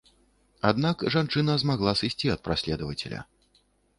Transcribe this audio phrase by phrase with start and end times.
[0.69, 3.21] Аднак жанчына змагла сысці ад праследавацеля.